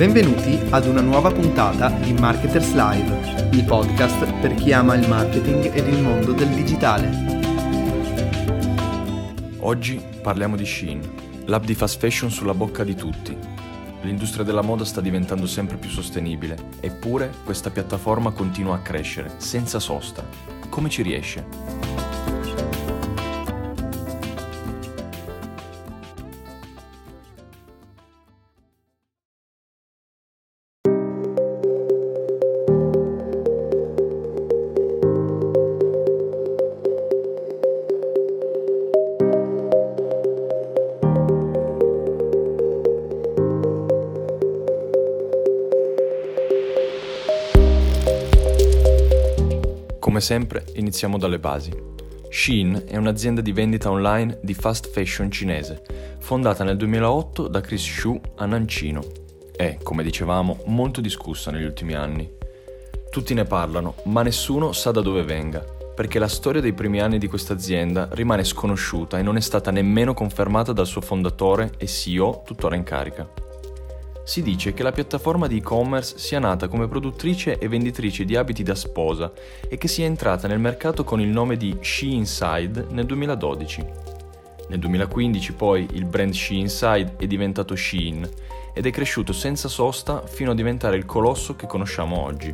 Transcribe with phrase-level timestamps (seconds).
[0.00, 5.74] Benvenuti ad una nuova puntata di Marketers Live, il podcast per chi ama il marketing
[5.74, 7.10] ed il mondo del digitale.
[9.58, 11.02] Oggi parliamo di Shein,
[11.44, 13.36] l'app di fast fashion sulla bocca di tutti.
[14.00, 19.78] L'industria della moda sta diventando sempre più sostenibile, eppure questa piattaforma continua a crescere, senza
[19.78, 20.24] sosta.
[20.70, 21.79] Come ci riesce?
[50.00, 51.70] Come sempre, iniziamo dalle basi.
[52.30, 55.82] Shein è un'azienda di vendita online di fast fashion cinese,
[56.20, 59.02] fondata nel 2008 da Chris Xu a Nancino.
[59.54, 62.26] È, come dicevamo, molto discussa negli ultimi anni.
[63.10, 65.62] Tutti ne parlano, ma nessuno sa da dove venga,
[65.94, 69.70] perché la storia dei primi anni di questa azienda rimane sconosciuta e non è stata
[69.70, 73.49] nemmeno confermata dal suo fondatore e CEO tuttora in carica
[74.30, 78.62] si dice che la piattaforma di e-commerce sia nata come produttrice e venditrice di abiti
[78.62, 79.32] da sposa
[79.68, 83.84] e che sia entrata nel mercato con il nome di She Inside nel 2012.
[84.68, 88.28] Nel 2015 poi il brand She Inside è diventato Shein
[88.72, 92.52] ed è cresciuto senza sosta fino a diventare il colosso che conosciamo oggi.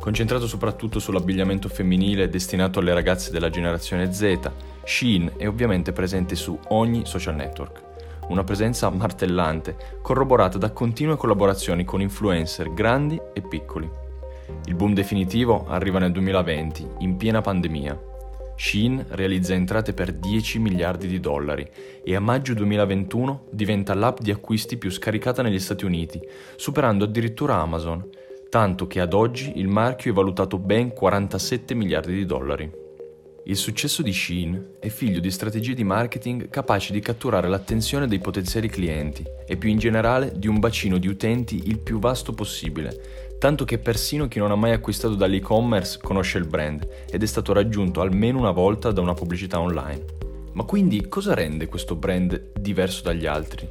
[0.00, 4.50] Concentrato soprattutto sull'abbigliamento femminile destinato alle ragazze della generazione Z,
[4.82, 7.86] Shein è ovviamente presente su ogni social network
[8.28, 13.90] una presenza martellante, corroborata da continue collaborazioni con influencer grandi e piccoli.
[14.66, 18.06] Il boom definitivo arriva nel 2020, in piena pandemia.
[18.56, 21.68] Shein realizza entrate per 10 miliardi di dollari
[22.02, 26.20] e a maggio 2021 diventa l'app di acquisti più scaricata negli Stati Uniti,
[26.56, 28.04] superando addirittura Amazon,
[28.48, 32.86] tanto che ad oggi il marchio è valutato ben 47 miliardi di dollari.
[33.48, 38.18] Il successo di Shein è figlio di strategie di marketing capaci di catturare l'attenzione dei
[38.18, 43.36] potenziali clienti e più in generale di un bacino di utenti il più vasto possibile,
[43.38, 47.54] tanto che persino chi non ha mai acquistato dall'e-commerce conosce il brand ed è stato
[47.54, 50.04] raggiunto almeno una volta da una pubblicità online.
[50.52, 53.66] Ma quindi cosa rende questo brand diverso dagli altri?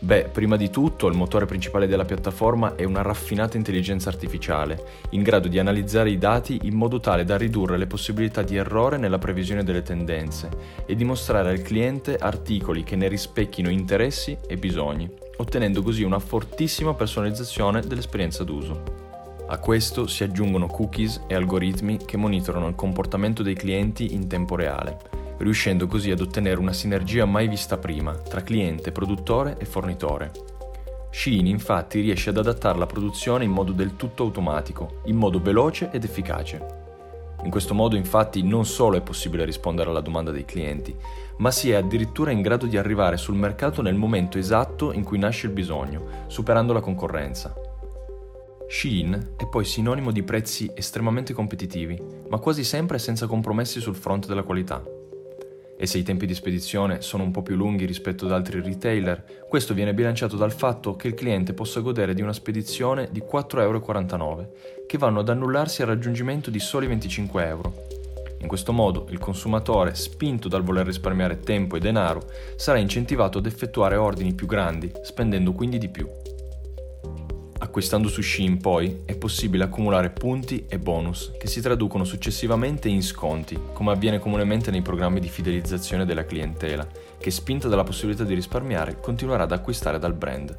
[0.00, 5.24] Beh, prima di tutto il motore principale della piattaforma è una raffinata intelligenza artificiale, in
[5.24, 9.18] grado di analizzare i dati in modo tale da ridurre le possibilità di errore nella
[9.18, 10.50] previsione delle tendenze
[10.86, 16.94] e dimostrare al cliente articoli che ne rispecchino interessi e bisogni, ottenendo così una fortissima
[16.94, 19.06] personalizzazione dell'esperienza d'uso.
[19.48, 24.54] A questo si aggiungono cookies e algoritmi che monitorano il comportamento dei clienti in tempo
[24.54, 30.30] reale riuscendo così ad ottenere una sinergia mai vista prima tra cliente, produttore e fornitore.
[31.10, 35.90] Shein infatti riesce ad adattare la produzione in modo del tutto automatico, in modo veloce
[35.90, 36.76] ed efficace.
[37.44, 40.94] In questo modo infatti non solo è possibile rispondere alla domanda dei clienti,
[41.38, 45.18] ma si è addirittura in grado di arrivare sul mercato nel momento esatto in cui
[45.18, 47.54] nasce il bisogno, superando la concorrenza.
[48.68, 51.98] Shein è poi sinonimo di prezzi estremamente competitivi,
[52.28, 54.82] ma quasi sempre senza compromessi sul fronte della qualità
[55.80, 59.44] e se i tempi di spedizione sono un po' più lunghi rispetto ad altri retailer,
[59.48, 63.60] questo viene bilanciato dal fatto che il cliente possa godere di una spedizione di 4,49
[63.60, 64.52] euro,
[64.88, 67.86] che vanno ad annullarsi al raggiungimento di soli 25 euro.
[68.40, 73.46] In questo modo il consumatore, spinto dal voler risparmiare tempo e denaro, sarà incentivato ad
[73.46, 76.08] effettuare ordini più grandi, spendendo quindi di più.
[77.60, 83.02] Acquistando su Shein poi è possibile accumulare punti e bonus che si traducono successivamente in
[83.02, 86.86] sconti, come avviene comunemente nei programmi di fidelizzazione della clientela,
[87.18, 90.56] che spinta dalla possibilità di risparmiare continuerà ad acquistare dal brand.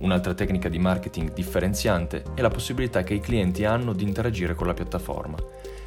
[0.00, 4.66] Un'altra tecnica di marketing differenziante è la possibilità che i clienti hanno di interagire con
[4.66, 5.36] la piattaforma.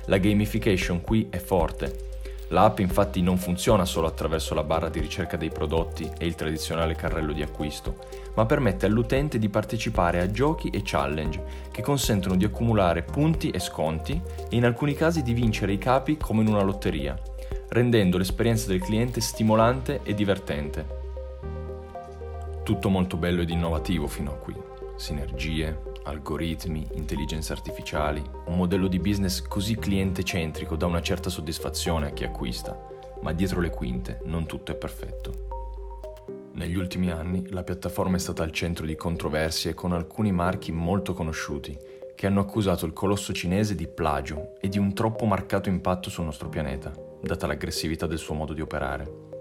[0.05, 2.11] La gamification qui è forte
[2.49, 6.95] L'app infatti non funziona solo attraverso la barra di ricerca dei prodotti e il tradizionale
[6.95, 7.97] carrello di acquisto,
[8.35, 13.59] ma permette all'utente di partecipare a giochi e challenge che consentono di accumulare punti e
[13.59, 17.19] sconti e in alcuni casi di vincere i capi come in una lotteria,
[17.69, 21.01] rendendo l'esperienza del cliente stimolante e divertente.
[22.63, 24.55] Tutto molto bello ed innovativo fino a qui.
[24.95, 32.07] Sinergie, algoritmi, intelligenze artificiali, un modello di business così cliente centrico dà una certa soddisfazione
[32.07, 32.77] a chi acquista,
[33.21, 35.51] ma dietro le quinte non tutto è perfetto.
[36.53, 41.13] Negli ultimi anni la piattaforma è stata al centro di controversie con alcuni marchi molto
[41.13, 41.77] conosciuti
[42.15, 46.25] che hanno accusato il colosso cinese di plagio e di un troppo marcato impatto sul
[46.25, 46.91] nostro pianeta,
[47.21, 49.32] data l'aggressività del suo modo di operare.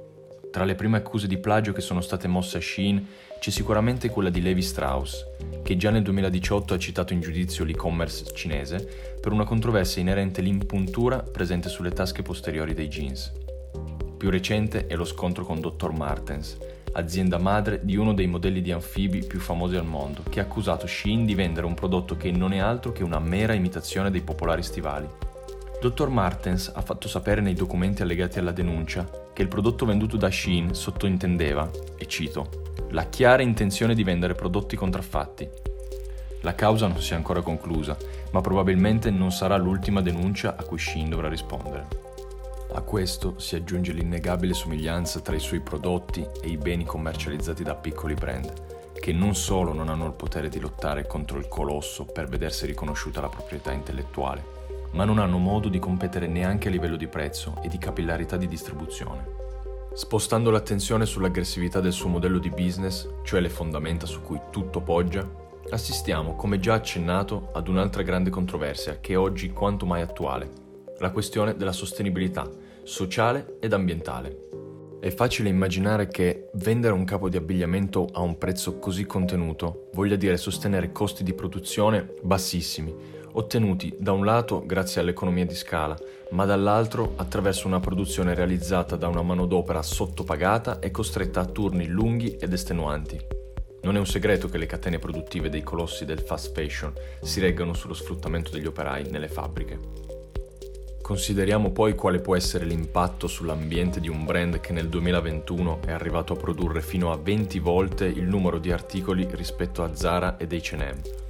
[0.52, 3.06] Tra le prime accuse di plagio che sono state mosse a Shein
[3.40, 5.24] c'è sicuramente quella di Levi Strauss,
[5.62, 11.20] che già nel 2018 ha citato in giudizio l'e-commerce cinese per una controversia inerente all'impuntura
[11.20, 13.32] presente sulle tasche posteriori dei jeans.
[14.18, 15.90] Più recente è lo scontro con Dr.
[15.90, 16.58] Martens,
[16.92, 20.86] azienda madre di uno dei modelli di anfibi più famosi al mondo, che ha accusato
[20.86, 24.62] Shein di vendere un prodotto che non è altro che una mera imitazione dei popolari
[24.62, 25.08] stivali.
[25.80, 26.08] Dr.
[26.08, 30.74] Martens ha fatto sapere nei documenti allegati alla denuncia che il prodotto venduto da Shein
[30.74, 32.48] sottointendeva, e cito,
[32.90, 35.48] la chiara intenzione di vendere prodotti contraffatti.
[36.42, 37.96] La causa non si è ancora conclusa,
[38.32, 41.86] ma probabilmente non sarà l'ultima denuncia a cui Shein dovrà rispondere.
[42.74, 47.74] A questo si aggiunge l'innegabile somiglianza tra i suoi prodotti e i beni commercializzati da
[47.74, 48.52] piccoli brand,
[48.98, 53.20] che non solo non hanno il potere di lottare contro il colosso per vedersi riconosciuta
[53.20, 54.60] la proprietà intellettuale,
[54.92, 58.46] ma non hanno modo di competere neanche a livello di prezzo e di capillarità di
[58.46, 59.40] distribuzione.
[59.94, 65.28] Spostando l'attenzione sull'aggressività del suo modello di business, cioè le fondamenta su cui tutto poggia,
[65.70, 70.50] assistiamo, come già accennato, ad un'altra grande controversia che è oggi quanto mai attuale,
[70.98, 72.48] la questione della sostenibilità
[72.84, 74.48] sociale ed ambientale.
[75.00, 80.14] È facile immaginare che vendere un capo di abbigliamento a un prezzo così contenuto voglia
[80.14, 82.94] dire sostenere costi di produzione bassissimi,
[83.32, 85.96] ottenuti da un lato grazie all'economia di scala,
[86.30, 92.36] ma dall'altro attraverso una produzione realizzata da una manodopera sottopagata e costretta a turni lunghi
[92.36, 93.20] ed estenuanti.
[93.82, 97.74] Non è un segreto che le catene produttive dei colossi del fast fashion si reggano
[97.74, 99.78] sullo sfruttamento degli operai nelle fabbriche.
[101.02, 106.32] Consideriamo poi quale può essere l'impatto sull'ambiente di un brand che nel 2021 è arrivato
[106.32, 111.21] a produrre fino a 20 volte il numero di articoli rispetto a Zara ed H&M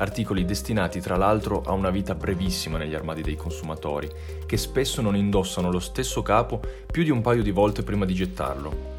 [0.00, 4.10] articoli destinati tra l'altro a una vita brevissima negli armadi dei consumatori,
[4.46, 6.60] che spesso non indossano lo stesso capo
[6.90, 8.98] più di un paio di volte prima di gettarlo.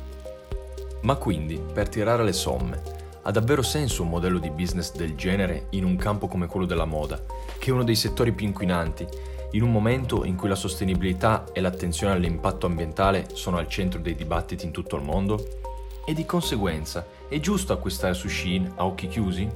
[1.01, 2.81] Ma quindi, per tirare le somme,
[3.23, 6.85] ha davvero senso un modello di business del genere in un campo come quello della
[6.85, 7.19] moda,
[7.57, 9.07] che è uno dei settori più inquinanti,
[9.51, 14.15] in un momento in cui la sostenibilità e l'attenzione all'impatto ambientale sono al centro dei
[14.15, 15.59] dibattiti in tutto il mondo?
[16.05, 19.49] E di conseguenza, è giusto acquistare su Shein a occhi chiusi?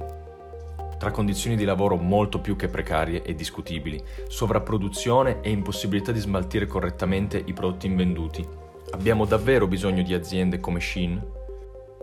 [0.98, 6.66] Tra condizioni di lavoro molto più che precarie e discutibili, sovrapproduzione e impossibilità di smaltire
[6.66, 8.46] correttamente i prodotti invenduti.
[8.92, 11.22] Abbiamo davvero bisogno di aziende come Shein?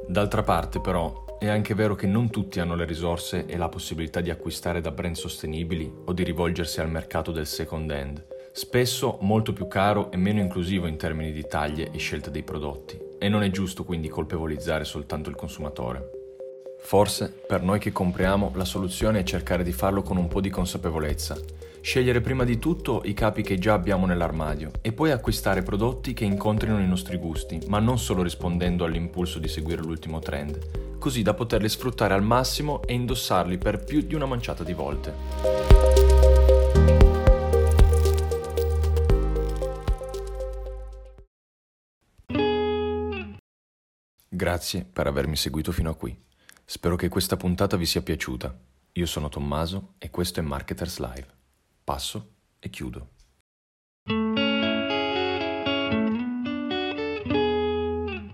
[0.07, 4.22] D'altra parte, però, è anche vero che non tutti hanno le risorse e la possibilità
[4.22, 9.51] di acquistare da brand sostenibili o di rivolgersi al mercato del second hand, spesso molto
[9.54, 13.44] più caro e meno inclusivo in termini di taglie e scelta dei prodotti, e non
[13.44, 16.23] è giusto quindi colpevolizzare soltanto il consumatore.
[16.85, 20.50] Forse, per noi che compriamo, la soluzione è cercare di farlo con un po' di
[20.50, 21.35] consapevolezza.
[21.81, 26.24] Scegliere prima di tutto i capi che già abbiamo nell'armadio e poi acquistare prodotti che
[26.24, 31.33] incontrino i nostri gusti, ma non solo rispondendo all'impulso di seguire l'ultimo trend, così da
[31.33, 35.13] poterli sfruttare al massimo e indossarli per più di una manciata di volte.
[44.30, 46.31] Grazie per avermi seguito fino a qui.
[46.65, 48.57] Spero che questa puntata vi sia piaciuta.
[48.94, 51.28] Io sono Tommaso e questo è Marketers Live.
[51.83, 53.09] Passo e chiudo.